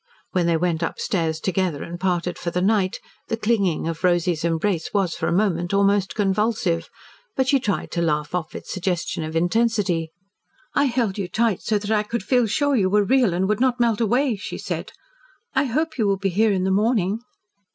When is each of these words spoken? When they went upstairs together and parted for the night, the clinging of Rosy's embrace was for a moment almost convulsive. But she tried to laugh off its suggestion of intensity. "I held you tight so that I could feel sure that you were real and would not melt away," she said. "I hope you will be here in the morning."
When 0.31 0.47
they 0.47 0.57
went 0.57 0.81
upstairs 0.81 1.39
together 1.39 1.83
and 1.83 1.99
parted 1.99 2.39
for 2.39 2.49
the 2.49 2.59
night, 2.59 2.99
the 3.27 3.37
clinging 3.37 3.87
of 3.87 4.03
Rosy's 4.03 4.43
embrace 4.43 4.89
was 4.95 5.13
for 5.13 5.27
a 5.27 5.31
moment 5.31 5.75
almost 5.75 6.15
convulsive. 6.15 6.89
But 7.35 7.47
she 7.49 7.59
tried 7.59 7.91
to 7.91 8.01
laugh 8.01 8.33
off 8.33 8.55
its 8.55 8.73
suggestion 8.73 9.23
of 9.23 9.35
intensity. 9.35 10.09
"I 10.73 10.85
held 10.85 11.19
you 11.19 11.27
tight 11.27 11.61
so 11.61 11.77
that 11.77 11.91
I 11.91 12.01
could 12.01 12.23
feel 12.23 12.47
sure 12.47 12.73
that 12.75 12.79
you 12.79 12.89
were 12.89 13.03
real 13.05 13.31
and 13.31 13.47
would 13.47 13.59
not 13.59 13.79
melt 13.79 14.01
away," 14.01 14.37
she 14.37 14.57
said. 14.57 14.91
"I 15.53 15.65
hope 15.65 15.99
you 15.99 16.07
will 16.07 16.17
be 16.17 16.29
here 16.29 16.51
in 16.51 16.63
the 16.63 16.71
morning." 16.71 17.19